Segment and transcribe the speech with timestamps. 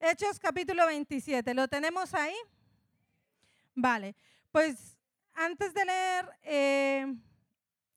[0.00, 2.34] Hechos capítulo 27, ¿lo tenemos ahí?
[3.74, 4.14] Vale,
[4.52, 4.96] pues
[5.34, 7.14] antes de leer, eh,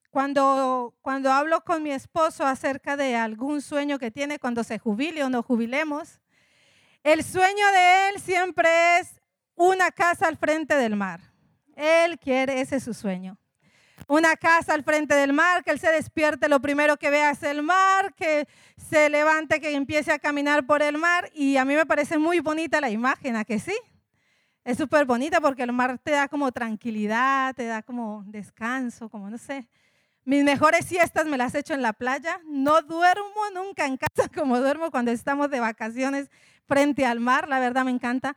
[0.09, 5.23] cuando, cuando hablo con mi esposo acerca de algún sueño que tiene cuando se jubile
[5.23, 6.19] o no jubilemos,
[7.03, 9.21] el sueño de él siempre es
[9.53, 11.21] una casa al frente del mar.
[11.75, 13.37] Él quiere, ese es su sueño
[14.11, 17.41] una casa al frente del mar, que él se despierte, lo primero que vea es
[17.43, 21.31] el mar, que se levante, que empiece a caminar por el mar.
[21.33, 23.73] Y a mí me parece muy bonita la imagen, ¿a que sí?
[24.65, 29.29] Es súper bonita porque el mar te da como tranquilidad, te da como descanso, como
[29.29, 29.69] no sé.
[30.25, 32.41] Mis mejores siestas me las he hecho en la playa.
[32.45, 36.29] No duermo nunca en casa como duermo cuando estamos de vacaciones
[36.67, 37.47] frente al mar.
[37.47, 38.35] La verdad me encanta.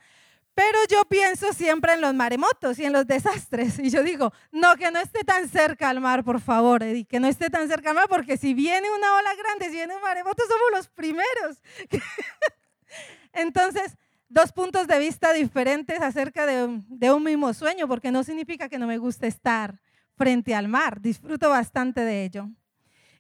[0.54, 3.78] Pero yo pienso siempre en los maremotos y en los desastres.
[3.80, 7.18] Y yo digo, no, que no esté tan cerca al mar, por favor, Eddie, que
[7.18, 10.02] no esté tan cerca al mar, porque si viene una ola grande, si viene un
[10.02, 11.60] maremoto, somos los primeros.
[13.32, 13.96] Entonces,
[14.28, 18.78] dos puntos de vista diferentes acerca de, de un mismo sueño, porque no significa que
[18.78, 19.80] no me guste estar
[20.16, 21.00] frente al mar.
[21.00, 22.48] Disfruto bastante de ello.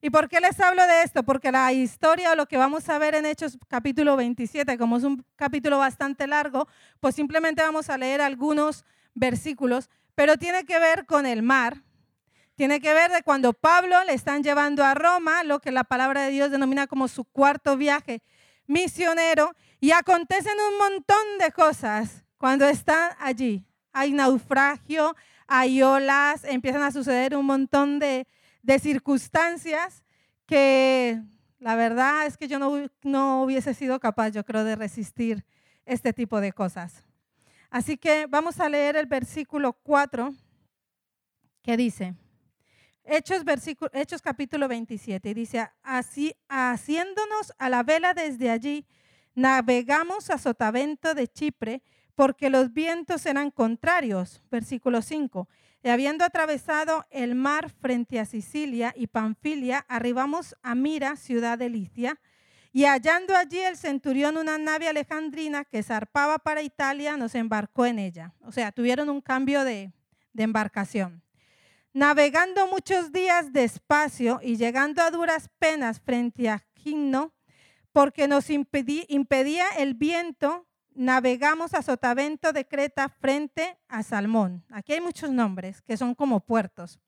[0.04, 1.22] ¿Y por qué les hablo de esto?
[1.22, 5.02] Porque la historia o lo que vamos a ver en Hechos capítulo 27, como es
[5.02, 6.68] un capítulo bastante largo,
[7.00, 11.84] pues simplemente vamos a leer algunos versículos, pero tiene que ver con el mar.
[12.54, 16.20] Tiene que ver de cuando Pablo le están llevando a Roma, lo que la palabra
[16.20, 18.20] de Dios denomina como su cuarto viaje
[18.66, 23.64] misionero, y acontecen un montón de cosas cuando están allí.
[23.94, 25.16] Hay naufragio,
[25.46, 28.26] hay olas, empiezan a suceder un montón de,
[28.64, 30.02] de circunstancias
[30.46, 31.20] que
[31.58, 35.44] la verdad es que yo no, no hubiese sido capaz, yo creo, de resistir
[35.84, 37.04] este tipo de cosas.
[37.70, 40.34] Así que vamos a leer el versículo 4
[41.62, 42.14] que dice,
[43.04, 48.86] Hechos, versículo, Hechos capítulo 27, y dice, así, haciéndonos a la vela desde allí,
[49.34, 51.82] navegamos a Sotavento de Chipre,
[52.14, 54.40] porque los vientos eran contrarios.
[54.50, 55.48] Versículo 5.
[55.84, 61.68] Y habiendo atravesado el mar frente a Sicilia y Panfilia, arribamos a Mira, ciudad de
[61.68, 62.18] Licia,
[62.72, 67.98] y hallando allí el centurión una nave alejandrina que zarpaba para Italia, nos embarcó en
[67.98, 68.32] ella.
[68.40, 69.92] O sea, tuvieron un cambio de,
[70.34, 71.22] embarcación.
[71.92, 77.34] Navegando muchos días despacio y llegando a duras penas frente a Gimno,
[77.92, 84.64] porque nos impedía el viento, navegamos a Sotavento de Creta frente a Salmón.
[84.70, 87.00] Aquí hay muchos nombres que son como puertos.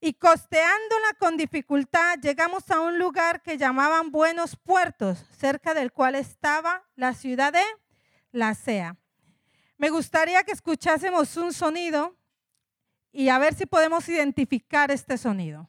[0.00, 6.16] Y costeándola con dificultad, llegamos a un lugar que llamaban Buenos Puertos, cerca del cual
[6.16, 7.62] estaba la ciudad de
[8.32, 8.96] La Sea.
[9.78, 12.16] Me gustaría que escuchásemos un sonido
[13.12, 15.68] y a ver si podemos identificar este sonido.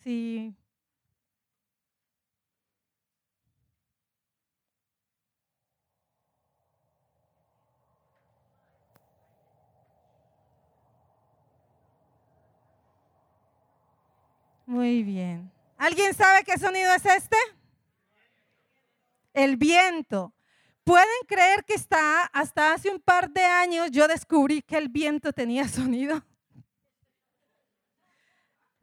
[0.00, 0.54] Si
[14.72, 15.52] Muy bien.
[15.76, 17.36] ¿Alguien sabe qué sonido es este?
[19.34, 20.32] El viento.
[20.82, 25.34] ¿Pueden creer que está, hasta hace un par de años yo descubrí que el viento
[25.34, 26.24] tenía sonido?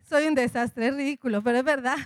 [0.08, 1.98] Soy un desastre, es ridículo, pero es verdad.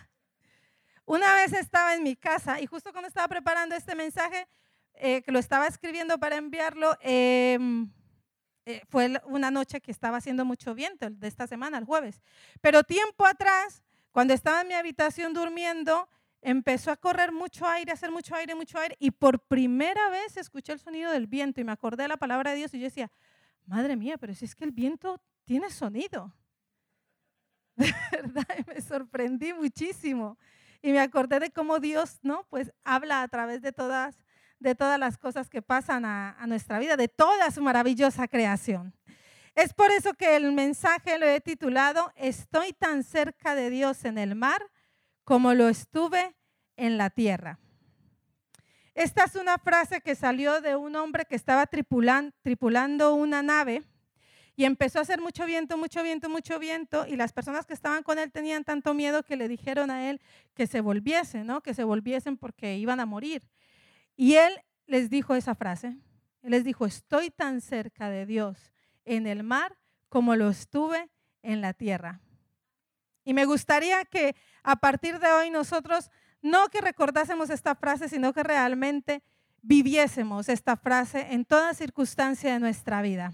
[1.03, 4.47] Una vez estaba en mi casa y justo cuando estaba preparando este mensaje,
[4.93, 7.91] eh, que lo estaba escribiendo para enviarlo, em,
[8.65, 12.21] eh, fue una noche que estaba haciendo mucho viento, de esta semana, el jueves.
[12.61, 16.07] Pero tiempo atrás, cuando estaba en mi habitación durmiendo,
[16.41, 20.37] empezó a correr mucho aire, a hacer mucho aire, mucho aire, y por primera vez
[20.37, 22.85] escuché el sonido del viento y me acordé de la palabra de Dios y yo
[22.85, 23.11] decía,
[23.65, 26.33] madre mía, pero si es que el viento tiene sonido.
[27.75, 30.37] De verdad, me sorprendí muchísimo.
[30.81, 32.45] Y me acordé de cómo Dios, ¿no?
[32.49, 34.17] Pues habla a través de todas
[34.63, 38.93] de todas las cosas que pasan a, nuestra vida, de toda su maravillosa creación.
[39.55, 44.17] Es por eso que el mensaje lo he titulado, Estoy tan cerca de Dios en
[44.17, 44.63] el mar
[45.25, 46.35] como lo estuve
[46.77, 47.59] en la tierra.
[48.95, 53.83] Esta es una frase que salió de un hombre que estaba tripulando una nave
[54.55, 58.03] y empezó a hacer mucho viento, mucho viento, mucho viento y las personas que estaban
[58.03, 60.21] con él tenían tanto miedo que le dijeron a él
[60.53, 61.61] que se volviesen, ¿no?
[61.61, 63.43] Que se volviesen porque iban a morir.
[64.15, 64.53] Y él
[64.85, 65.97] les dijo esa frase.
[66.41, 68.71] Él les dijo, estoy tan cerca de Dios
[69.05, 69.77] en el mar
[70.09, 71.09] como lo estuve
[71.41, 72.19] en la tierra.
[73.25, 76.11] Y me gustaría que a partir de hoy nosotros
[76.41, 79.23] no que recordásemos esta frase, sino que realmente
[79.61, 83.33] viviésemos esta frase en toda circunstancia de nuestra vida.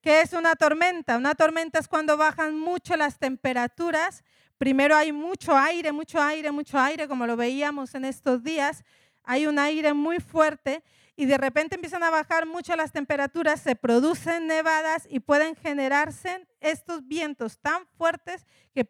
[0.00, 1.16] ¿Qué es una tormenta?
[1.16, 4.24] Una tormenta es cuando bajan mucho las temperaturas.
[4.58, 8.84] Primero hay mucho aire, mucho aire, mucho aire, como lo veíamos en estos días,
[9.26, 10.82] hay un aire muy fuerte
[11.16, 16.46] y de repente empiezan a bajar mucho las temperaturas, se producen nevadas y pueden generarse
[16.60, 18.84] estos vientos tan fuertes que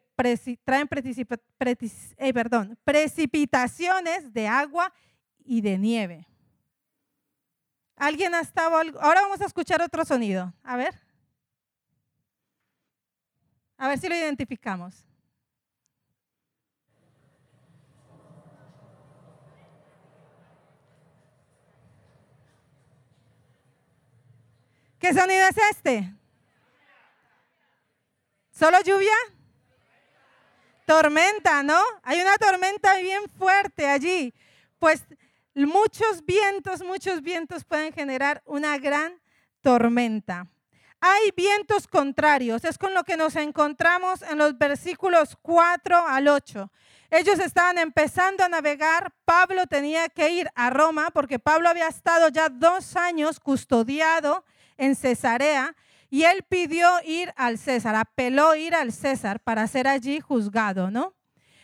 [0.63, 0.87] traen
[2.17, 2.33] eh,
[2.83, 4.93] precipitaciones de agua
[5.43, 6.27] y de nieve.
[7.95, 8.75] ¿Alguien ha estado?
[8.75, 10.53] Ahora vamos a escuchar otro sonido.
[10.63, 10.93] A ver.
[13.77, 15.07] A ver si lo identificamos.
[25.07, 26.13] ¿Qué sonido es este?
[28.51, 29.15] ¿Solo lluvia?
[30.85, 31.81] Tormenta, ¿no?
[32.03, 34.33] Hay una tormenta bien fuerte allí.
[34.79, 35.05] Pues
[35.55, 39.21] muchos vientos, muchos vientos pueden generar una gran
[39.61, 40.45] tormenta.
[40.99, 46.69] Hay vientos contrarios, es con lo que nos encontramos en los versículos 4 al 8.
[47.11, 52.27] Ellos estaban empezando a navegar, Pablo tenía que ir a Roma porque Pablo había estado
[52.27, 54.43] ya dos años custodiado
[54.77, 55.75] en Cesarea
[56.09, 61.13] y él pidió ir al César, apeló ir al César para ser allí juzgado, ¿no?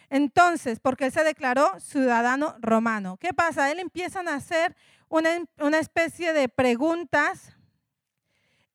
[0.10, 3.18] Entonces, porque él se declaró ciudadano romano.
[3.18, 3.71] ¿Qué pasa?
[3.71, 4.75] Él empiezan a hacer
[5.10, 7.56] una, especie de preguntas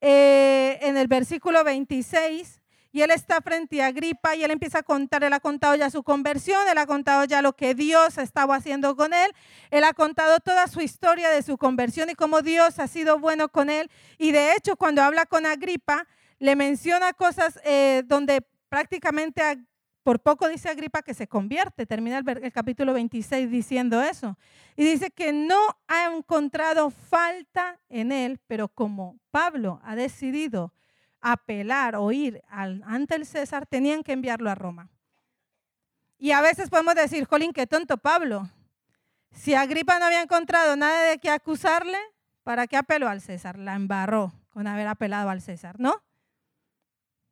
[0.01, 2.58] eh, en el versículo 26
[2.91, 5.89] y él está frente a Agripa y él empieza a contar, él ha contado ya
[5.89, 9.31] su conversión, él ha contado ya lo que Dios estaba haciendo con él,
[9.69, 13.49] él ha contado toda su historia de su conversión y cómo Dios ha sido bueno
[13.49, 13.91] con él.
[14.17, 16.07] Y de hecho, cuando habla con Agripa,
[16.39, 19.41] le menciona cosas eh, donde prácticamente
[20.03, 24.37] por poco dice Agripa que se convierte, termina el, el, capítulo 26 diciendo eso.
[24.75, 30.73] Y dice que no ha encontrado falta en él, pero como Pablo ha decidido
[31.21, 34.89] apelar o ir ante el César, tenían que enviarlo a Roma.
[36.17, 38.49] Y a veces podemos decir, Jolín, qué tonto Pablo.
[39.31, 41.97] Si Agripa no había encontrado nada de qué acusarle,
[42.43, 43.57] ¿para qué apeló al César?
[43.57, 46.03] La embarró con haber apelado al César, ¿no?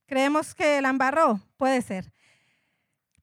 [0.05, 2.13] Creemos que la embarró, puede ser.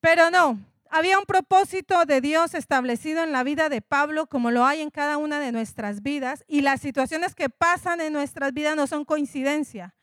[0.00, 0.58] Pero no,
[0.90, 4.90] había un propósito de Dios establecido en la vida de Pablo, como lo hay en
[4.90, 9.06] cada una de nuestras vidas, y las situaciones que pasan en nuestras vidas no son
[9.06, 9.94] coincidencia.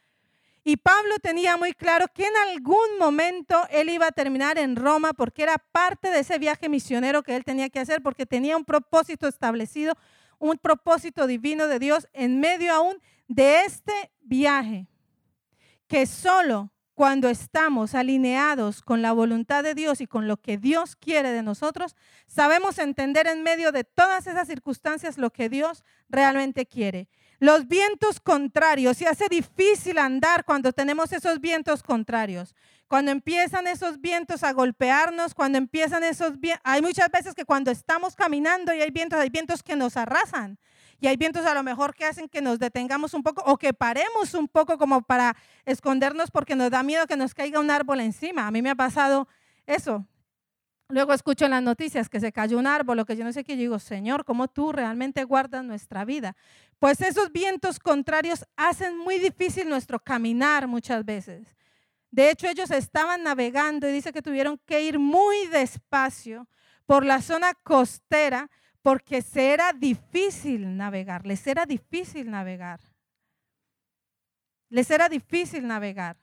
[0.64, 5.14] Y Pablo tenía muy claro que en algún momento él iba a terminar en Roma
[5.14, 8.66] porque era parte de ese viaje misionero que él tenía que hacer, porque tenía un
[8.66, 9.96] propósito establecido,
[10.38, 12.98] un propósito divino de Dios en medio aún
[13.28, 14.88] de este viaje,
[15.88, 20.96] que solo cuando estamos alineados con la voluntad de Dios y con lo que Dios
[20.96, 21.96] quiere de nosotros,
[22.28, 27.10] sabemos entender en medio de todas esas circunstancias lo que Dios realmente quiere.
[27.42, 32.56] Los vientos contrarios, y hace difícil andar cuando tenemos esos vientos contrarios.
[32.88, 37.72] Cuando empiezan esos vientos a golpearnos, cuando empiezan esos vientos, hay muchas veces que cuando
[37.72, 40.60] estamos caminando y hay vientos, hay vientos que nos arrasan.
[41.00, 43.74] Y hay vientos a lo mejor que hacen que nos detengamos un poco o que
[43.74, 45.36] paremos un poco como para
[45.66, 48.46] escondernos porque nos da miedo que nos caiga un árbol encima.
[48.46, 49.28] A mí me ha pasado
[49.66, 50.06] eso.
[50.92, 53.54] Luego escucho las noticias que se cayó un árbol o que yo no sé qué,
[53.54, 56.36] yo digo, Señor, ¿cómo tú realmente guardas nuestra vida?
[56.80, 61.56] Pues esos vientos contrarios hacen muy difícil nuestro caminar muchas veces.
[62.12, 66.50] De hecho, ellos estaban navegando y dice que tuvieron que ir muy despacio
[66.86, 68.50] por la zona costera
[68.82, 72.82] porque se era difícil navegar, les era difícil navegar.
[74.70, 76.18] Les era difícil navegar.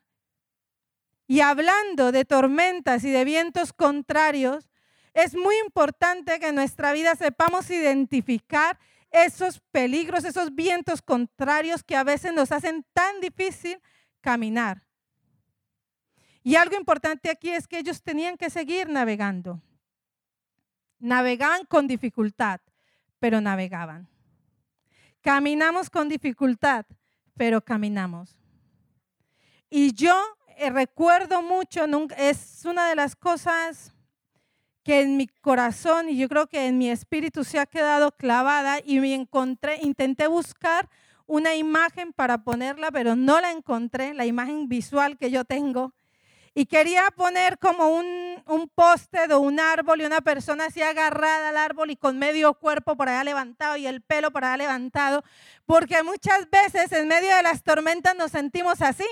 [1.31, 4.71] Y hablando de tormentas y de vientos contrarios,
[5.13, 8.79] es muy importante que en nuestra vida sepamos identificar
[9.11, 13.79] esos peligros, esos vientos contrarios que a veces nos hacen tan difícil
[14.23, 14.83] caminar.
[16.43, 19.61] Y algo importante aquí es que ellos tenían que seguir navegando.
[20.99, 22.61] Navegaban con dificultad,
[23.19, 24.09] pero navegaban.
[25.21, 26.87] Caminamos con dificultad,
[27.37, 28.39] pero caminamos.
[29.69, 31.85] Y yo eh, recuerdo mucho,
[32.17, 33.93] es una de las cosas
[34.83, 38.79] que en mi corazón y yo creo que en mi espíritu se ha quedado clavada
[38.85, 40.89] y me encontré, intenté buscar
[41.27, 45.93] una imagen para ponerla, pero no la encontré, la imagen visual que yo tengo.
[46.55, 51.51] Y quería poner como un, un poste de un árbol y una persona así agarrada
[51.51, 55.23] al árbol y con medio cuerpo por allá levantado y el pelo por allá levantado,
[55.67, 59.07] porque muchas veces en medio de las tormentas nos sentimos así.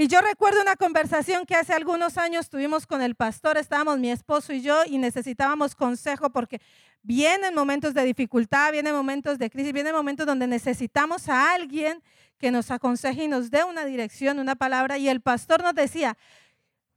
[0.00, 4.10] Y yo recuerdo una conversación que hace algunos años tuvimos con el pastor, estábamos mi
[4.10, 6.62] esposo y yo y necesitábamos consejo porque
[7.02, 12.02] vienen momentos de dificultad, vienen momentos de crisis, vienen momentos donde necesitamos a alguien
[12.38, 14.96] que nos aconseje y nos dé una dirección, una palabra.
[14.96, 16.16] Y el pastor nos decía,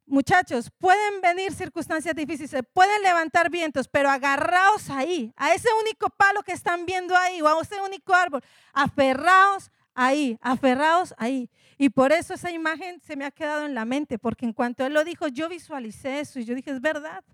[0.05, 6.41] Muchachos, pueden venir circunstancias difíciles, pueden levantar vientos, pero agarraos ahí, a ese único palo
[6.41, 8.41] que están viendo ahí, o a ese único árbol,
[8.71, 11.49] aferraos ahí, aferraos ahí.
[11.83, 14.85] Y por eso esa imagen se me ha quedado en la mente, porque en cuanto
[14.85, 17.25] él lo dijo, yo visualicé eso y yo dije, es verdad.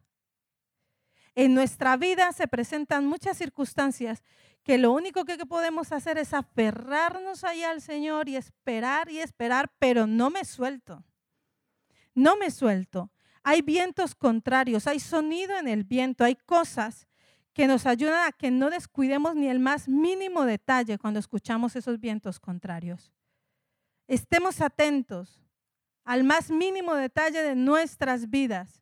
[1.36, 4.24] En nuestra vida se presentan muchas circunstancias
[4.64, 9.72] que lo único que podemos hacer es aferrarnos ahí al Señor y esperar y esperar,
[9.78, 11.04] pero no me suelto.
[12.16, 13.12] No me suelto.
[13.44, 17.08] Hay vientos contrarios, hay sonido en el viento, hay cosas
[17.54, 22.00] que nos ayudan a que no descuidemos ni el más mínimo detalle cuando escuchamos esos
[22.00, 23.12] vientos contrarios.
[24.10, 25.40] Estemos atentos
[26.04, 28.82] al más mínimo detalle de nuestras vidas,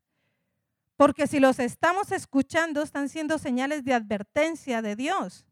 [0.95, 5.45] porque si los estamos escuchando están siendo señales de advertencia de Dios.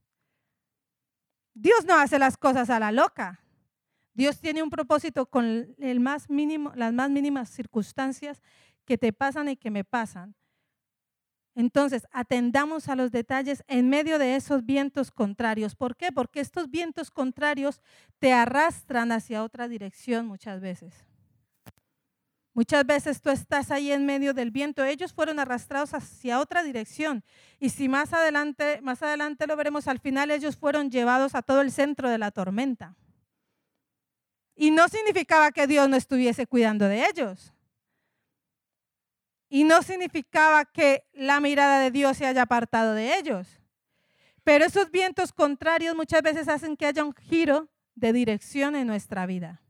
[1.54, 3.42] Dios no hace las cosas a la loca.
[4.14, 8.42] Dios tiene un propósito con el más mínimo, las más mínimas circunstancias
[8.86, 10.36] que te pasan y que me pasan.
[11.56, 15.74] Entonces, atendamos a los detalles en medio de esos vientos contrarios.
[15.74, 16.12] ¿Por qué?
[16.12, 17.82] Porque estos vientos contrarios
[18.20, 21.06] te arrastran hacia otra dirección muchas veces.
[22.54, 24.84] Muchas veces tú estás ahí en medio del viento.
[24.84, 27.24] Ellos fueron arrastrados hacia otra dirección.
[27.60, 31.62] Y si más adelante, más adelante lo veremos, al final ellos fueron llevados a todo
[31.62, 32.96] el centro de la tormenta.
[34.56, 37.55] Y no significaba que Dios no estuviese cuidando de ellos.
[39.50, 43.62] Y no significaba que la mirada de Dios se haya apartado de ellos.
[44.44, 49.26] Pero esos vientos contrarios muchas veces hacen que haya un giro de dirección en nuestra
[49.26, 49.62] vida.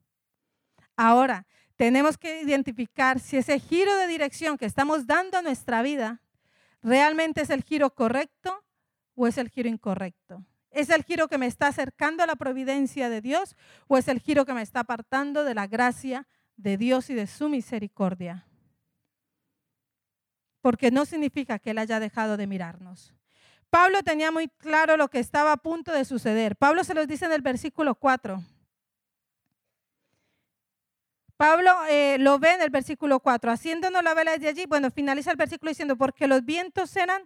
[0.95, 6.21] Ahora, tenemos que identificar si ese giro de dirección que estamos dando a nuestra vida
[6.81, 8.63] realmente es el giro correcto
[9.15, 10.43] o es el giro incorrecto.
[10.71, 13.55] ¿Es el giro que me está acercando a la providencia de Dios
[13.87, 16.27] o es el giro que me está apartando de la gracia
[16.57, 18.45] de Dios y de su misericordia?
[20.65, 23.13] Porque no significa que Él haya dejado de mirarnos.
[23.69, 26.55] Pablo tenía muy claro lo que estaba a punto de suceder.
[26.55, 28.41] Pablo se los dice en el versículo 4.
[31.37, 34.65] Pablo eh, lo ve en el versículo 4, haciéndonos la vela desde allí.
[34.65, 37.21] Bueno, finaliza el versículo diciendo, porque los vientos eran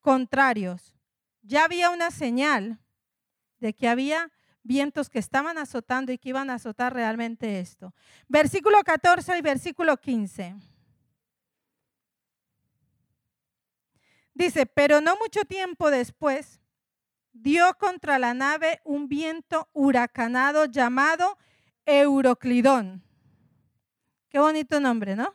[0.00, 0.96] contrarios.
[1.42, 2.80] Ya había una señal
[3.60, 4.32] de que había
[4.64, 7.94] vientos que estaban azotando y que iban a azotar realmente esto.
[8.26, 10.56] Versículo 14 y versículo 15.
[14.40, 16.62] Dice, pero no mucho tiempo después
[17.30, 21.36] dio contra la nave un viento huracanado llamado
[21.84, 23.04] Euroclidón.
[24.30, 25.34] Qué bonito nombre, ¿no?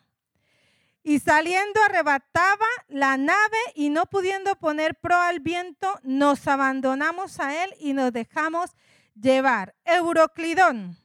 [1.04, 7.64] Y saliendo arrebataba la nave y no pudiendo poner pro al viento, nos abandonamos a
[7.64, 8.72] él y nos dejamos
[9.14, 9.76] llevar.
[9.86, 10.98] Euroclidón.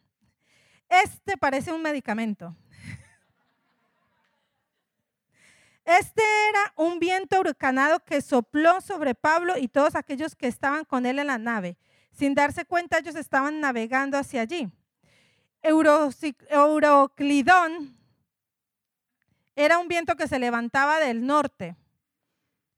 [0.88, 2.57] Este parece un medicamento.
[5.99, 11.04] Este era un viento huracanado que sopló sobre Pablo y todos aquellos que estaban con
[11.04, 11.76] él en la nave.
[12.12, 14.70] Sin darse cuenta, ellos estaban navegando hacia allí.
[16.49, 17.99] Euroclidón
[19.56, 21.75] era un viento que se levantaba del norte,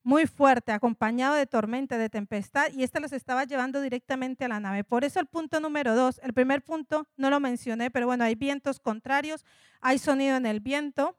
[0.02, 4.59] muy fuerte, acompañado de tormenta, de tempestad, y este los estaba llevando directamente a la
[4.59, 4.85] nave.
[4.85, 8.37] Por eso el punto número dos, el primer punto no lo mencioné, pero bueno, hay
[8.37, 9.45] vientos contrarios,
[9.83, 11.19] hay sonido en el viento,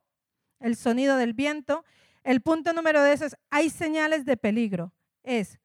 [0.63, 1.86] el sonido del viento.
[2.24, 4.93] El punto número dos es, hay señales de peligro.
[5.22, 5.60] Es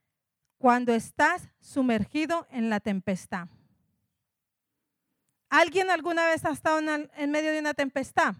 [0.58, 3.48] cuando estás sumergido en la tempestad.
[5.48, 8.34] ¿Alguien alguna vez ha estado en medio de una tempestad?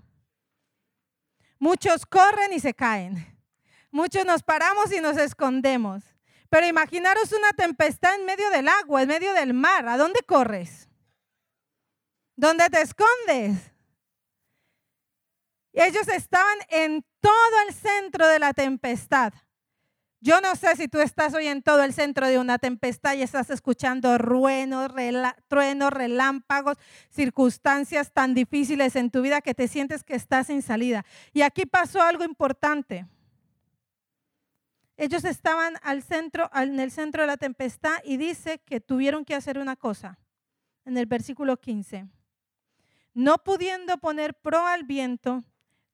[1.59, 3.38] Muchos corren y se caen.
[3.91, 6.05] Muchos nos paramos y nos escondemos.
[6.50, 9.88] Pero imaginaros una tempestad en medio del agua, en medio del mar.
[9.88, 10.88] ¿A dónde corres?
[12.35, 13.73] ¿Dónde te escondes?
[15.79, 19.33] Ellos estaban en todo el centro de la tempestad.
[20.21, 23.23] Yo no sé si tú estás hoy en todo el centro de una tempestad y
[23.23, 24.91] estás escuchando ruenos,
[25.47, 26.79] truenos, relámpagos,
[27.11, 31.05] circunstancias tan difíciles en tu vida que te sientes que estás sin salida.
[31.33, 33.07] Y aquí pasó algo importante.
[34.97, 39.37] Ellos estaban al centro, en el centro de la tempestad y dice que tuvieron que
[39.37, 40.19] hacer una cosa
[40.85, 42.09] en el versículo 15.
[43.15, 45.45] No pudiendo poner pro al viento,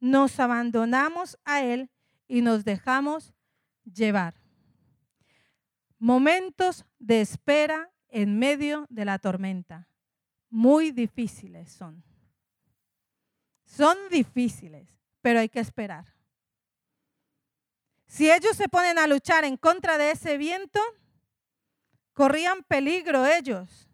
[0.04, 1.90] nos abandonamos a él
[2.28, 3.32] y nos dejamos
[3.90, 4.34] llevar.
[5.98, 9.88] Momentos de espera en medio de la tormenta.
[10.50, 12.04] Muy difíciles son.
[13.64, 14.86] Son difíciles,
[15.22, 16.04] pero hay que esperar.
[18.06, 20.80] Si ellos se ponen a luchar en contra de ese viento,
[22.12, 23.88] corrían peligro ellos.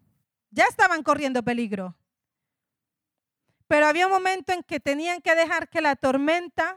[0.50, 1.96] Ya estaban corriendo peligro.
[3.70, 6.76] Pero había un momento en que tenían que dejar que la tormenta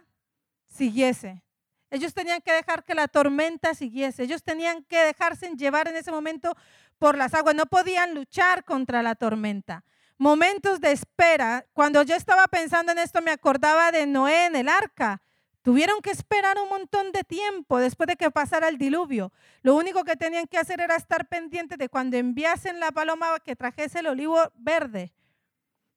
[0.67, 1.41] siguiese.
[1.89, 4.21] Ellos tenían que dejar que la tormenta siguiese.
[4.21, 6.55] Ellos tenían que dejarse llevar en ese momento
[6.99, 7.55] por las aguas.
[7.55, 9.83] No podían luchar contra la tormenta.
[10.19, 11.65] Momentos de espera.
[11.73, 15.19] Cuando yo estaba pensando en esto, me acordaba de Noé en el arca.
[15.63, 19.31] Tuvieron que esperar un montón de tiempo después de que pasara el diluvio.
[19.63, 23.55] Lo único que tenían que hacer era estar pendientes de cuando enviasen la paloma que
[23.55, 25.11] trajese el olivo verde.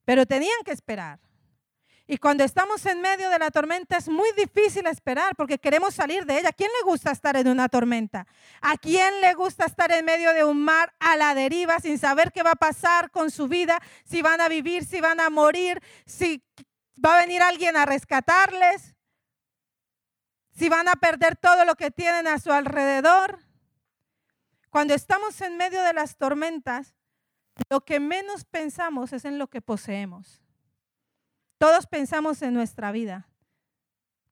[0.06, 1.18] Pero tenían que esperar.
[2.06, 6.24] Y cuando estamos en medio de la tormenta es muy difícil esperar porque queremos salir
[6.24, 6.50] de ella.
[6.50, 8.28] ¿A quién le gusta estar en una tormenta?
[8.60, 12.30] ¿A quién le gusta estar en medio de un mar a la deriva sin saber
[12.30, 15.82] qué va a pasar con su vida, si van a vivir, si van a morir,
[16.06, 16.44] si
[17.04, 18.94] va a venir alguien a rescatarles,
[20.56, 23.40] si van a perder todo lo que tienen a su alrededor?
[24.70, 26.95] Cuando estamos en medio de las tormentas,
[27.70, 30.42] lo que menos pensamos es en lo que poseemos.
[31.58, 33.28] Todos pensamos en nuestra vida.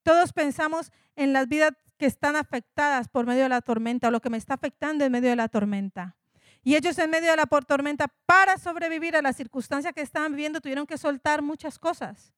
[0.02, 4.20] Todos pensamos en las vidas que están afectadas por medio de la tormenta o lo
[4.20, 6.16] que me está afectando en medio de la tormenta.
[6.62, 10.60] Y ellos en medio de la tormenta, para sobrevivir a la circunstancia que estaban viviendo,
[10.60, 12.32] tuvieron que soltar muchas cosas.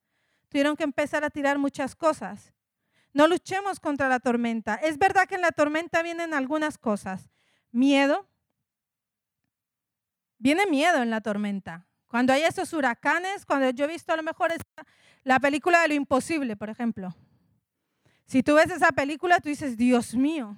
[0.49, 2.53] Tuvieron que empezar a tirar muchas cosas.
[3.13, 4.75] No luchemos contra la tormenta.
[4.75, 7.29] Es verdad que en la tormenta vienen algunas cosas.
[7.71, 8.27] Miedo.
[10.37, 11.85] Viene miedo en la tormenta.
[12.07, 14.53] Cuando hay esos huracanes, cuando yo he visto a lo mejor
[15.23, 17.15] la película de lo imposible, por ejemplo.
[18.25, 20.57] Si tú ves esa película, tú dices, Dios mío,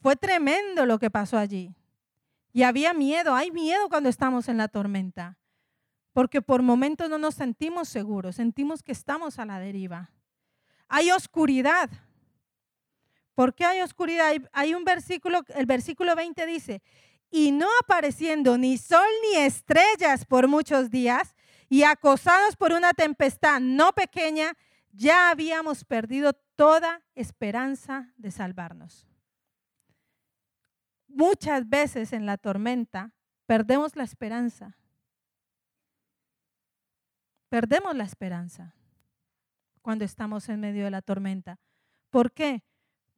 [0.00, 1.74] fue tremendo lo que pasó allí.
[2.52, 5.38] Y había miedo, hay miedo cuando estamos en la tormenta,
[6.12, 10.10] porque por momentos no nos sentimos seguros, sentimos que estamos a la deriva.
[10.88, 11.90] Hay oscuridad.
[13.34, 14.32] ¿Por qué hay oscuridad?
[14.52, 16.82] Hay, un versículo, el versículo 20 dice,
[17.30, 21.34] y no apareciendo ni sol ni estrellas por muchos días,
[21.68, 24.56] y acosados por una tempestad no pequeña,
[24.92, 29.06] ya habíamos perdido toda esperanza de salvarnos.
[31.08, 33.12] Muchas veces en la tormenta
[33.46, 34.76] perdemos la esperanza.
[37.48, 38.74] Perdemos la esperanza
[39.82, 41.58] cuando estamos en medio de la tormenta.
[42.10, 42.62] ¿Por qué?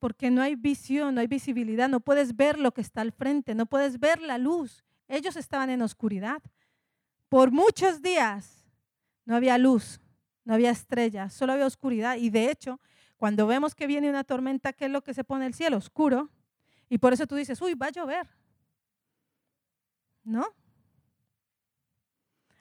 [0.00, 3.54] Porque no hay visión, no hay visibilidad, no puedes ver lo que está al frente,
[3.54, 4.82] no puedes ver la luz.
[5.06, 6.42] Ellos estaban en oscuridad.
[7.28, 8.64] Por muchos días
[9.24, 10.00] no había luz,
[10.44, 12.16] no había estrellas, solo había oscuridad.
[12.16, 12.80] Y de hecho,
[13.16, 15.76] cuando vemos que viene una tormenta, ¿qué es lo que se pone el cielo?
[15.76, 16.30] Oscuro.
[16.88, 18.26] Y por eso tú dices, uy, va a llover.
[20.24, 20.46] ¿No?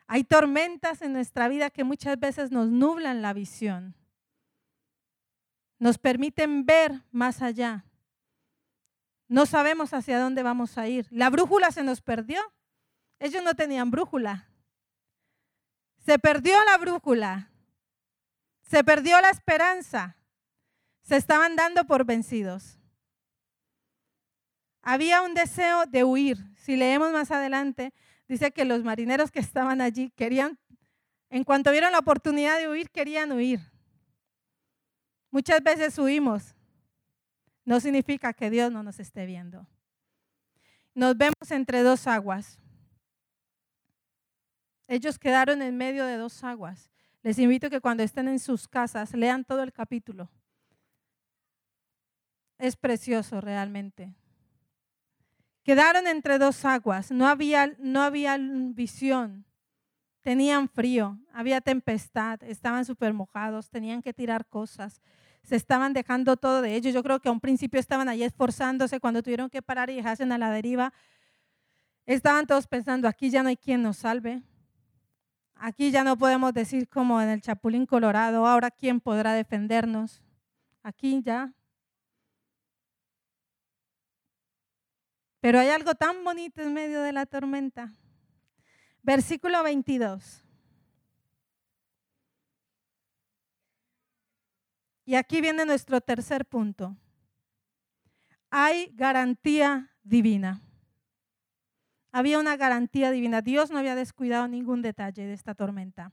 [0.05, 3.95] Hay tormentas en nuestra vida que muchas veces nos nublan la visión
[5.79, 7.85] nos permiten ver más allá.
[9.27, 11.07] No sabemos hacia dónde vamos a ir.
[11.09, 12.41] La brújula se nos perdió.
[13.19, 14.49] Ellos no tenían brújula.
[15.97, 17.51] Se perdió la brújula.
[18.61, 20.17] Se perdió la esperanza.
[21.01, 22.79] Se estaban dando por vencidos.
[24.81, 26.37] Había un deseo de huir.
[26.55, 27.93] Si leemos más adelante,
[28.27, 30.59] dice que los marineros que estaban allí querían,
[31.29, 33.59] en cuanto vieron la oportunidad de huir, querían huir.
[35.31, 36.55] Muchas veces huimos.
[37.65, 39.67] No significa que Dios no nos esté viendo.
[40.95, 42.59] Nos vemos entre dos aguas.
[44.87, 46.89] Ellos quedaron en medio de dos aguas.
[47.21, 50.31] Les invito a que cuando estén en sus casas lean todo el capítulo.
[52.57, 54.15] Es precioso realmente.
[55.63, 57.11] Quedaron entre dos aguas.
[57.11, 59.45] No había, no había visión.
[60.21, 65.01] Tenían frío, había tempestad, estaban súper mojados, tenían que tirar cosas,
[65.43, 66.93] se estaban dejando todo de ellos.
[66.93, 70.23] Yo creo que a un principio estaban allí esforzándose cuando tuvieron que parar y dejarse
[70.23, 70.93] a la deriva.
[72.05, 74.41] Estaban todos pensando, aquí ya no hay quien nos salve.
[75.55, 80.21] Aquí ya no podemos decir como en el Chapulín Colorado, ahora quién podrá defendernos.
[80.83, 81.53] Aquí ya.
[85.41, 87.93] Pero hay algo tan bonito en medio de la tormenta.
[89.01, 90.43] Versículo 22.
[95.05, 96.95] Y aquí viene nuestro tercer punto.
[98.51, 100.61] Hay garantía divina.
[102.11, 103.41] Había una garantía divina.
[103.41, 106.11] Dios no había descuidado ningún detalle de esta tormenta.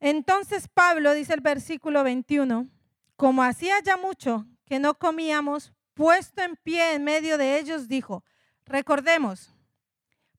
[0.00, 2.68] Entonces Pablo dice el versículo 21,
[3.16, 8.24] como hacía ya mucho que no comíamos, puesto en pie en medio de ellos, dijo,
[8.64, 9.55] recordemos,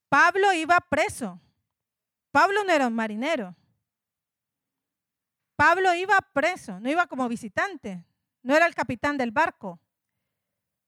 [0.09, 1.39] Pablo iba preso.
[2.31, 3.55] Pablo no era un marinero.
[5.55, 8.05] Pablo iba preso, no iba como visitante,
[8.43, 9.79] no era el capitán del barco.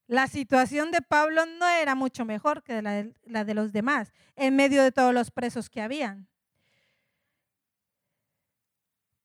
[0.05, 4.83] La situación de Pablo no era mucho mejor que la de, los demás, en medio
[4.83, 6.27] de todos los presos que habían.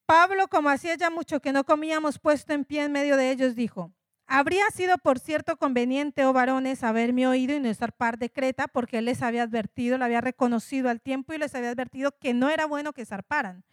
[0.06, 3.54] Pablo, como hacía ya mucho que no comíamos puesto en pie en medio de ellos,
[3.54, 3.92] dijo,
[4.26, 8.68] Habría sido, por cierto, conveniente, oh varones, haberme oído y no estar par de Creta,
[8.68, 12.32] porque él les había advertido, lo había reconocido al tiempo y les había advertido que
[12.32, 13.64] no era bueno que zarparan.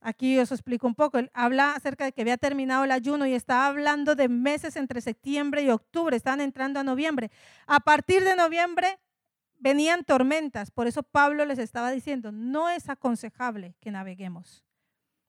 [0.00, 1.18] Aquí os explico un poco.
[1.18, 5.00] Él habla acerca de que había terminado el ayuno y estaba hablando de meses entre
[5.00, 6.16] septiembre y octubre.
[6.16, 7.30] Estaban entrando a noviembre.
[7.66, 8.98] A partir de noviembre
[9.60, 10.72] venían tormentas.
[10.72, 14.64] Por eso Pablo les estaba diciendo, no es aconsejable que naveguemos.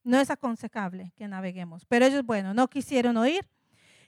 [0.04, 1.86] No es aconsejable que naveguemos.
[1.86, 3.48] Pero ellos, bueno, no quisieron oír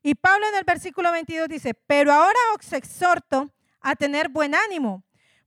[0.08, 5.04] y Pablo en el versículo 22 dice, pero ahora os exhorto a tener buen ánimo,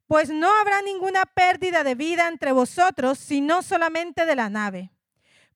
[0.08, 4.90] pues no habrá ninguna pérdida de vida entre vosotros, sino solamente de la nave.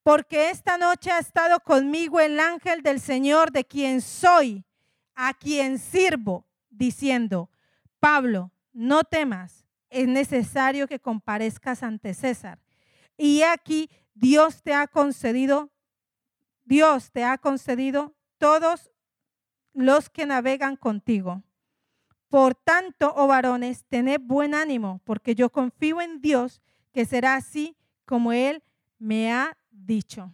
[0.05, 4.65] Porque esta noche ha estado conmigo el ángel del Señor, de quien soy,
[5.17, 7.51] a quien sirvo, diciendo,
[7.99, 12.61] Pablo, no temas, es necesario que comparezcas ante César.
[13.17, 15.73] Y aquí Dios te ha concedido,
[16.65, 18.90] Dios te ha concedido todos
[19.72, 21.44] los que navegan contigo.
[22.28, 27.76] Por tanto, oh varones, tened buen ánimo, porque yo confío en Dios que será así
[28.05, 28.64] como Él
[28.98, 30.33] me ha dicho.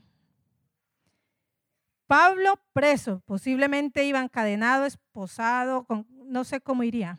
[2.06, 5.86] Pablo preso, posiblemente iba encadenado, esposado,
[6.24, 7.18] no sé cómo iría.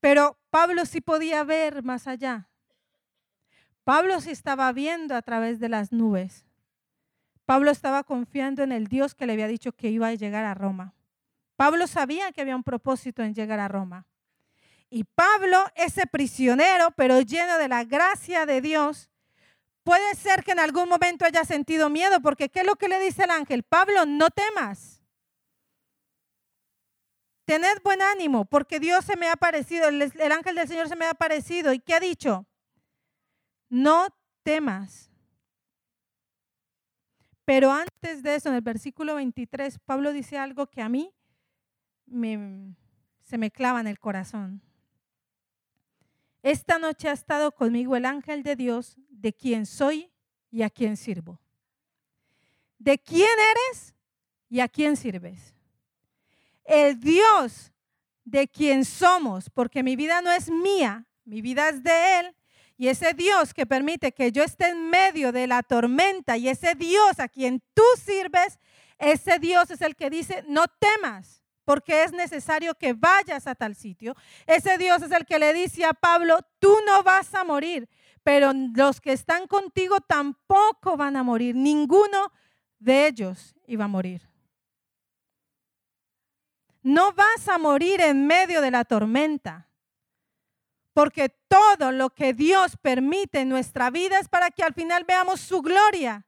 [0.00, 2.48] Pero Pablo sí podía ver más allá.
[3.84, 6.46] Pablo sí estaba viendo a través de las nubes.
[7.50, 10.54] Pablo estaba confiando en el Dios que le había dicho que iba a llegar a
[10.54, 10.94] Roma.
[11.56, 14.06] Pablo sabía que había un propósito en llegar a Roma.
[14.88, 19.10] Y Pablo, ese prisionero, pero lleno de la gracia de Dios,
[19.82, 23.00] puede ser que en algún momento haya sentido miedo, porque ¿qué es lo que le
[23.00, 23.64] dice el ángel?
[23.64, 25.02] Pablo, no temas.
[27.46, 30.94] Tened buen ánimo, porque Dios se me ha aparecido, el, el ángel del Señor se
[30.94, 31.72] me ha aparecido.
[31.72, 32.46] ¿Y qué ha dicho?
[33.68, 34.06] No
[34.44, 35.09] temas.
[37.50, 41.12] Pero antes de eso, en el versículo 23, Pablo dice algo que a mí
[42.06, 44.62] se me clava en el corazón.
[46.44, 50.12] Esta noche ha estado conmigo el ángel de Dios, de quien soy
[50.52, 51.40] y a quien sirvo.
[52.78, 53.96] ¿De quién eres
[54.48, 55.56] y a quién sirves?
[56.62, 57.72] El Dios
[58.24, 62.36] de quien somos, porque mi vida no es mía, mi vida es de Él,
[62.80, 66.74] y ese Dios que permite que yo esté en medio de la tormenta y ese
[66.74, 68.58] Dios a quien tú sirves,
[68.96, 73.74] ese Dios es el que dice, no temas, porque es necesario que vayas a tal
[73.74, 74.16] sitio.
[74.46, 77.86] Ese Dios es el que le dice a Pablo, tú no vas a morir,
[78.22, 81.54] pero los que están contigo tampoco van a morir.
[81.56, 82.32] Ninguno
[82.78, 84.26] de ellos iba a morir.
[86.82, 89.69] No vas a morir en medio de la tormenta.
[90.92, 95.40] Porque todo lo que Dios permite en nuestra vida es para que al final veamos
[95.40, 96.26] su gloria.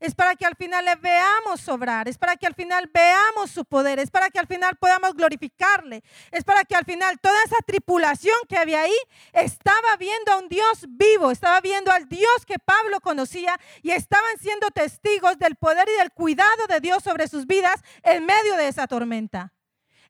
[0.00, 3.64] Es para que al final le veamos sobrar, es para que al final veamos su
[3.64, 7.56] poder, es para que al final podamos glorificarle, es para que al final toda esa
[7.66, 8.96] tripulación que había ahí
[9.32, 14.38] estaba viendo a un Dios vivo, estaba viendo al Dios que Pablo conocía y estaban
[14.38, 18.68] siendo testigos del poder y del cuidado de Dios sobre sus vidas en medio de
[18.68, 19.52] esa tormenta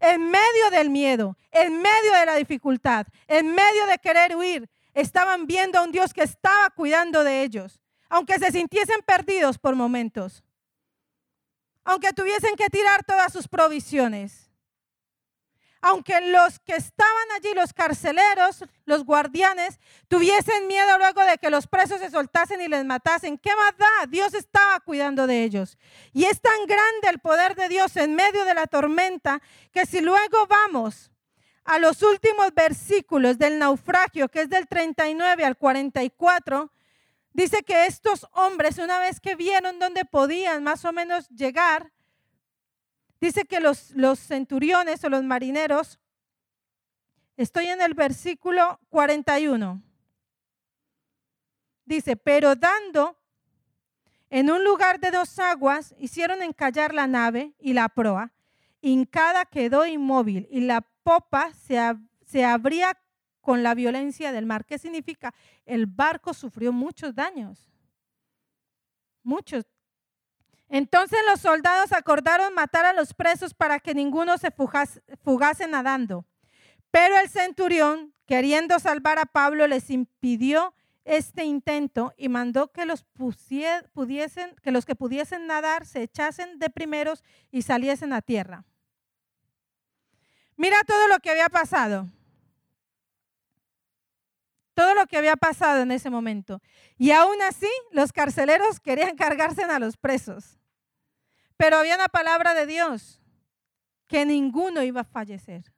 [0.01, 5.47] en medio del miedo, en medio de la dificultad, en medio de querer huir, estaban
[5.47, 10.43] viendo a un Dios que estaba cuidando de ellos, aunque se sintiesen perdidos por momentos,
[11.85, 14.48] aunque tuviesen que tirar todas sus provisiones
[15.81, 21.67] aunque los que estaban allí, los carceleros, los guardianes, tuviesen miedo luego de que los
[21.67, 24.07] presos se soltasen y les matasen, ¿qué más da?
[24.09, 25.79] Dios estaba cuidando de ellos.
[26.13, 29.41] Y es tan grande el poder de Dios en medio de la tormenta
[29.73, 31.11] que si luego vamos
[31.65, 36.73] a los últimos versículos del naufragio, que es del 39 al 44,
[37.33, 41.93] dice que estos hombres, una vez que vieron dónde podían más o menos llegar,
[43.21, 45.99] Dice que los, centuriones o los marineros,
[47.37, 49.83] estoy en el versículo 41.
[51.85, 53.19] Dice, pero dando
[54.31, 58.33] en un lugar de dos aguas, hicieron encallar la nave y la proa.
[58.81, 61.81] Hincada quedó inmóvil y la popa se,
[62.25, 62.97] se abría
[63.41, 64.65] con la violencia del mar.
[64.65, 65.35] ¿Qué significa?
[65.65, 67.73] El barco sufrió muchos daños.
[69.23, 69.65] Muchos.
[70.69, 76.27] Entonces los soldados acordaron matar a los presos para que ninguno se fugase, nadando.
[76.91, 83.07] Pero el centurión, queriendo salvar a Pablo, les impidió este intento y mandó que los,
[84.63, 88.65] que los que pudiesen nadar se echasen de primeros y saliesen a tierra.
[90.57, 92.09] Mira todo lo que había pasado.
[94.75, 96.61] Todo lo que había pasado en ese momento.
[96.99, 100.58] Y aún así, los carceleros querían cargarse a los presos.
[101.59, 103.21] Pero había una palabra de Dios,
[104.07, 105.75] que ninguno iba a fallecer,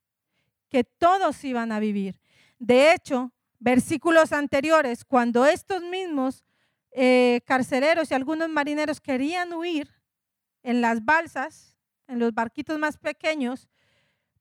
[0.69, 2.21] que todos iban a vivir.
[2.59, 6.45] De hecho, versículos anteriores, cuando estos mismos
[6.93, 9.91] eh, carceleros y algunos marineros querían huir
[10.63, 13.69] en las balsas, en los barquitos más pequeños,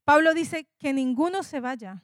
[0.04, 2.02] Pablo dice que ninguno se vaya,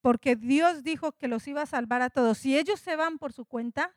[0.00, 2.38] porque Dios dijo que los iba a salvar a todos.
[2.38, 3.92] Si ellos se van por su cuenta,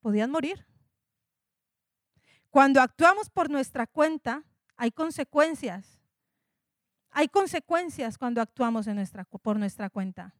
[0.00, 0.67] podían morir.
[2.50, 4.44] Cuando actuamos por nuestra cuenta,
[4.76, 5.98] hay consecuencias.
[7.10, 8.86] Hay consecuencias cuando actuamos
[9.42, 10.34] por nuestra cuenta.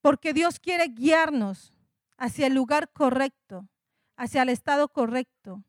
[0.00, 1.72] Porque Dios quiere guiarnos
[2.16, 3.68] hacia el lugar correcto,
[4.16, 5.64] hacia el estado correcto,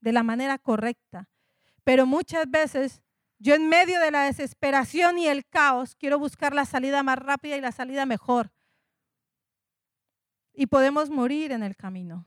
[0.00, 1.28] de la manera correcta.
[1.84, 3.02] Pero muchas veces
[3.38, 7.56] yo en medio de la desesperación y el caos quiero buscar la salida más rápida
[7.56, 8.50] y la salida mejor.
[10.52, 12.26] Y podemos morir en el camino.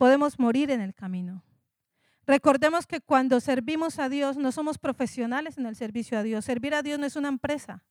[0.00, 1.44] Podemos morir en el camino.
[2.26, 6.46] Recordemos que cuando servimos a Dios no somos profesionales en el servicio a Dios.
[6.46, 7.84] Servir a Dios no es una empresa.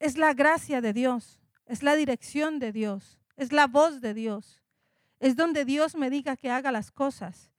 [0.00, 4.64] Es la gracia de Dios, es la dirección de Dios, es la voz de Dios.
[5.20, 7.52] Es donde Dios me diga que haga las cosas.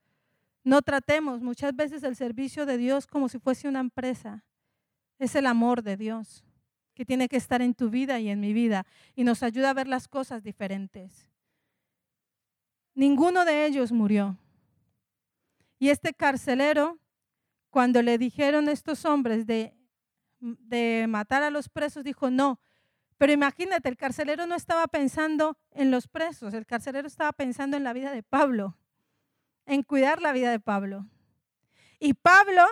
[0.61, 4.43] No tratemos muchas veces el servicio de Dios como si fuese una empresa.
[5.19, 6.43] Es el amor de Dios
[6.97, 9.73] que tiene que estar en tu vida y en mi vida y nos ayuda a
[9.73, 11.29] ver las cosas diferentes.
[12.93, 14.37] Ninguno de ellos murió.
[15.79, 16.99] Y este carcelero,
[17.69, 19.77] cuando le dijeron estos hombres de
[20.39, 22.59] de matar a los presos, dijo no.
[23.17, 27.83] Pero imagínate, el carcelero no estaba pensando en los presos, el carcelero estaba pensando en
[27.83, 28.77] la vida de Pablo,
[29.65, 31.07] en cuidar la vida de Pablo.
[31.99, 32.63] Y Pablo,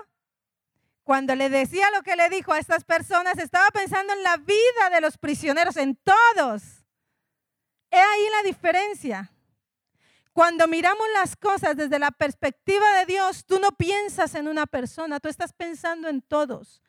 [1.05, 4.89] cuando le decía lo que le dijo a estas personas, estaba pensando en la vida
[4.91, 6.83] de los prisioneros, en todos.
[7.91, 9.31] He ahí la diferencia.
[10.33, 15.19] Cuando miramos las cosas desde la perspectiva de Dios, tú no piensas en una persona,
[15.19, 16.81] tú estás pensando en todos.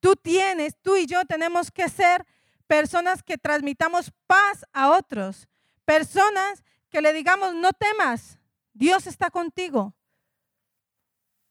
[0.00, 2.26] Tú tienes, tú y yo tenemos que ser
[2.66, 5.48] personas que transmitamos paz a otros,
[5.86, 8.38] personas que le digamos, no temas,
[8.74, 9.94] Dios está contigo.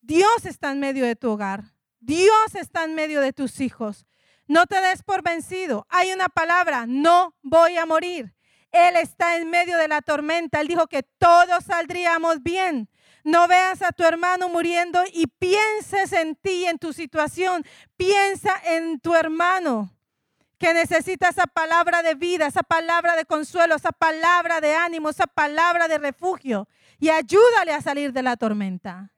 [0.02, 1.64] Dios está en medio de tu hogar.
[2.02, 4.06] Dios está en medio de tus hijos.
[4.48, 5.86] No te des por vencido.
[5.90, 8.36] Hay una palabra, no voy a morir.
[8.72, 10.60] Él está en medio de la tormenta.
[10.60, 12.90] Él dijo que todos saldríamos bien.
[13.24, 17.64] No veas a tu hermano muriendo y pienses en ti, en tu situación.
[17.96, 19.94] Piensa en tu hermano
[20.58, 25.28] que necesita esa palabra de vida, esa palabra de consuelo, esa palabra de ánimo, esa
[25.28, 26.68] palabra de refugio.
[27.00, 29.12] Y ayúdale a salir de la tormenta.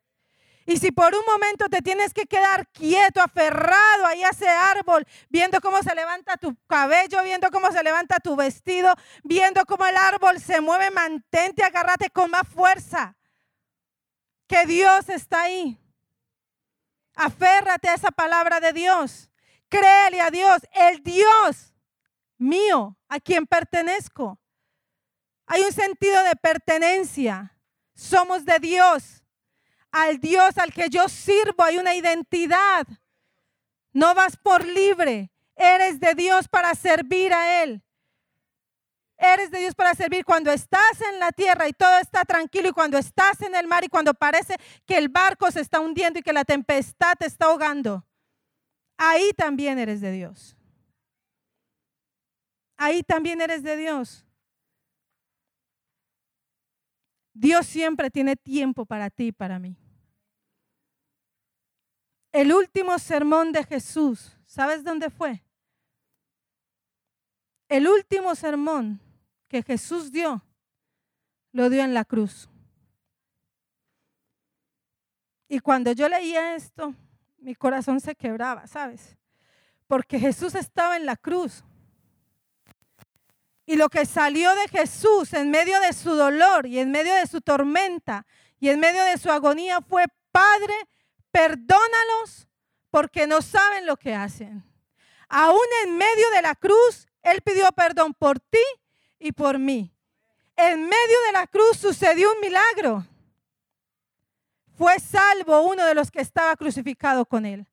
[0.66, 5.06] Y si por un momento te tienes que quedar quieto, aferrado ahí a ese árbol,
[5.30, 9.98] viendo cómo se levanta tu cabello, viendo cómo se levanta tu vestido, viendo cómo el
[9.98, 13.16] árbol se mueve, mantente, agárrate con más fuerza
[14.48, 15.78] que Dios está ahí.
[17.16, 19.30] Aférrate a esa palabra de Dios.
[19.70, 21.74] Créele a Dios, el Dios
[22.38, 24.40] mío, a quien pertenezco.
[25.46, 27.58] Hay un sentido de pertenencia.
[27.96, 29.23] Somos de Dios.
[29.94, 32.88] Al Dios al que yo sirvo hay una identidad.
[33.94, 35.32] No vas por libre.
[35.56, 37.84] Eres de Dios para servir a Él.
[39.18, 42.72] Eres de Dios para servir cuando estás en la tierra y todo está tranquilo y
[42.72, 44.56] cuando estás en el mar y cuando parece
[44.88, 48.04] que el barco se está hundiendo y que la tempestad te está ahogando.
[48.98, 50.58] Ahí también eres de Dios.
[52.78, 54.26] Ahí también eres de Dios.
[57.32, 59.78] Dios siempre tiene tiempo para ti y para mí.
[62.34, 65.44] El último sermón de Jesús, ¿sabes dónde fue?
[67.70, 69.00] El último sermón
[69.48, 70.44] que Jesús dio,
[71.52, 72.50] lo dio en la cruz.
[75.48, 76.96] Y cuando yo leía esto,
[77.38, 79.16] mi corazón se quebraba, ¿sabes?
[79.86, 81.64] Porque Jesús estaba en la cruz.
[83.68, 87.28] Y lo que salió de Jesús en medio de su dolor y en medio de
[87.28, 88.26] su tormenta
[88.60, 90.74] y en medio de su agonía fue, Padre,
[91.34, 92.48] perdónalos
[92.92, 94.64] porque no saben lo que hacen.
[95.28, 98.64] Aún en medio de la cruz, él pidió perdón por ti
[99.18, 99.92] y por mí.
[100.56, 103.08] En medio de la cruz sucedió un milagro.
[104.78, 107.66] Fue salvo uno de los que estaba crucificado con él.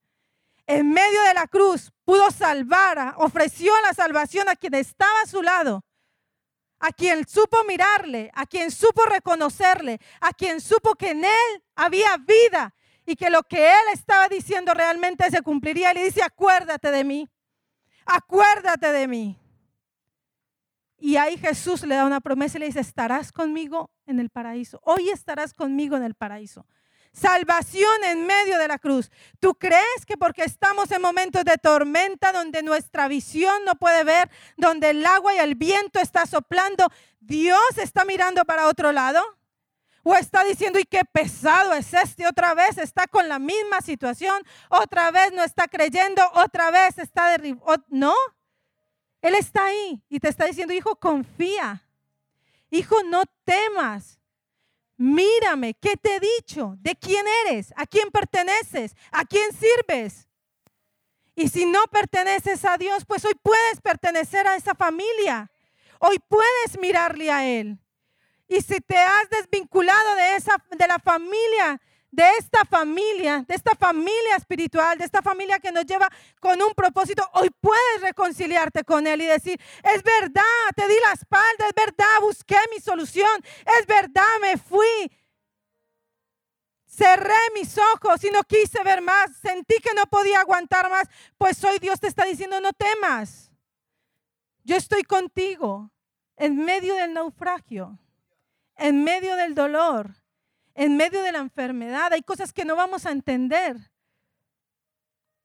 [0.66, 5.42] En medio de la cruz pudo salvar, ofreció la salvación a quien estaba a su
[5.42, 5.84] lado,
[6.78, 12.16] a quien supo mirarle, a quien supo reconocerle, a quien supo que en él había
[12.16, 12.74] vida
[13.06, 15.92] y que lo que él estaba diciendo realmente se cumpliría.
[15.92, 17.28] Le dice, acuérdate de mí,
[18.06, 19.38] acuérdate de mí.
[20.98, 24.80] Y ahí Jesús le da una promesa y le dice, estarás conmigo en el paraíso.
[24.84, 26.66] Hoy estarás conmigo en el paraíso.
[27.12, 29.10] Salvación en medio de la cruz.
[29.40, 34.30] ¿Tú crees que porque estamos en momentos de tormenta donde nuestra visión no puede ver,
[34.56, 36.86] donde el agua y el viento está soplando,
[37.18, 39.22] Dios está mirando para otro lado?
[40.02, 42.26] ¿O está diciendo, y qué pesado es este?
[42.26, 47.30] Otra vez está con la misma situación, otra vez no está creyendo, otra vez está
[47.30, 47.84] derribado.
[47.88, 48.14] No,
[49.20, 51.82] Él está ahí y te está diciendo, hijo, confía.
[52.70, 54.20] Hijo, no temas
[55.00, 56.76] mírame, ¿qué te he dicho?
[56.78, 57.72] ¿De quién eres?
[57.74, 58.94] ¿A quién perteneces?
[59.10, 60.28] ¿A quién sirves?
[61.34, 65.50] Y si no perteneces a Dios, pues hoy puedes pertenecer a esa familia.
[66.00, 67.78] Hoy puedes mirarle a Él.
[68.50, 73.76] Y si te has desvinculado de, esa, de la familia de esta familia, de esta
[73.76, 76.08] familia espiritual, de esta familia que nos lleva
[76.40, 80.42] con un propósito, hoy puedes reconciliarte con Él y decir, es verdad,
[80.74, 83.30] te di la espalda, es verdad, busqué mi solución,
[83.78, 85.12] es verdad, me fui.
[86.84, 91.08] Cerré mis ojos y no quise ver más, sentí que no podía aguantar más,
[91.38, 93.52] pues hoy Dios te está diciendo, no temas,
[94.64, 95.92] yo estoy contigo
[96.36, 97.96] en medio del naufragio,
[98.80, 100.14] en medio del dolor
[100.74, 102.12] en medio de la enfermedad.
[102.12, 103.90] Hay cosas que no vamos a entender.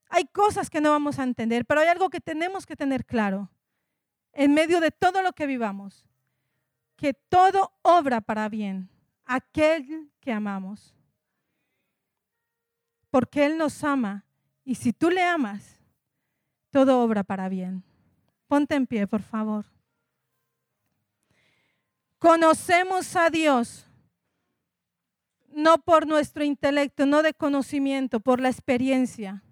[0.08, 3.50] Hay cosas que no vamos a entender, pero hay algo que tenemos que tener claro.
[4.32, 6.08] En medio de todo lo que vivamos,
[6.96, 8.88] que todo obra para bien,
[9.26, 10.94] aquel que amamos.
[13.10, 14.24] Porque Él nos ama
[14.64, 15.80] y si tú le amas,
[16.70, 17.82] todo obra para bien.
[18.46, 19.66] Ponte en pie, por favor.
[22.18, 23.86] Conocemos a Dios
[25.56, 29.42] no por nuestro intelecto, no de conocimiento, por la experiencia.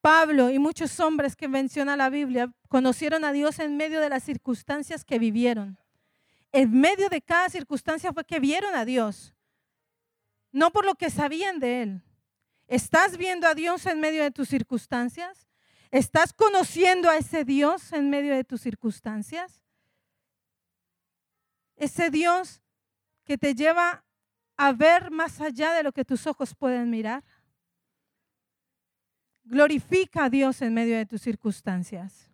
[0.00, 4.22] Pablo y muchos hombres que menciona la Biblia conocieron a Dios en medio de las
[4.22, 5.78] circunstancias que vivieron.
[6.50, 9.34] En medio de cada circunstancia fue que vieron a Dios,
[10.50, 12.02] no por lo que sabían de Él.
[12.66, 15.46] ¿Estás viendo a Dios en medio de tus circunstancias?
[15.90, 19.60] ¿Estás conociendo a ese Dios en medio de tus circunstancias?
[21.80, 22.60] Ese Dios
[23.24, 24.04] que te lleva
[24.58, 27.24] a ver más allá de lo que tus ojos pueden mirar.
[29.44, 32.28] Glorifica a Dios en medio de tus circunstancias.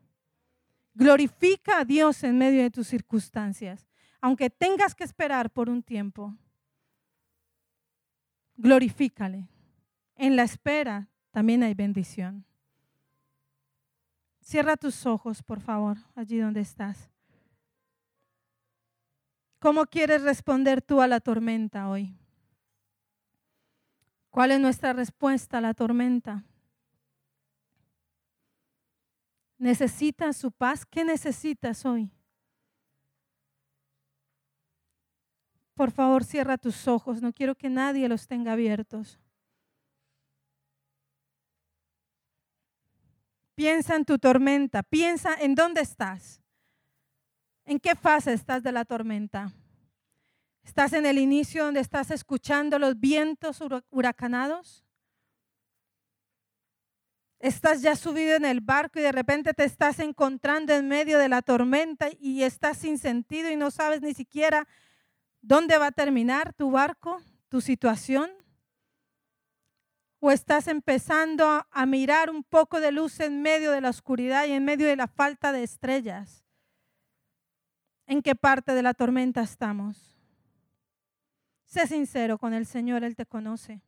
[0.94, 3.86] Glorifica a Dios en medio de tus circunstancias,
[4.20, 6.36] aunque tengas que esperar por un tiempo.
[8.56, 9.46] Glorifícale.
[10.16, 12.44] En la espera también hay bendición.
[14.40, 17.10] Cierra tus ojos, por favor, allí donde estás.
[19.58, 22.14] ¿Cómo quieres responder tú a la tormenta hoy?
[24.30, 26.44] ¿Cuál es nuestra respuesta a la tormenta?
[29.58, 30.84] ¿Necesitas su paz?
[30.84, 32.10] ¿Qué necesitas hoy?
[35.74, 37.22] Por favor, cierra tus ojos.
[37.22, 39.18] No quiero que nadie los tenga abiertos.
[43.54, 44.82] Piensa en tu tormenta.
[44.82, 46.42] Piensa en dónde estás.
[47.66, 49.52] ¿En qué fase estás de la tormenta?
[50.62, 53.58] ¿Estás en el inicio donde estás escuchando los vientos
[53.90, 54.84] huracanados?
[57.40, 61.28] Estás ya subido en el barco y de repente te estás encontrando en medio de
[61.28, 64.66] la tormenta y estás sin sentido y no sabes ni siquiera
[65.40, 68.30] dónde va a terminar tu barco, tu situación.
[70.20, 74.52] O estás empezando a mirar un poco de luz en medio de la oscuridad y
[74.52, 76.45] en medio de la falta de estrellas
[78.06, 80.16] en qué parte de la tormenta estamos.
[81.64, 83.80] Sé sincero con el Señor, Él te conoce.